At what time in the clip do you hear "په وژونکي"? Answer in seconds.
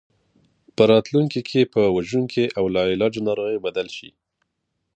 1.73-2.45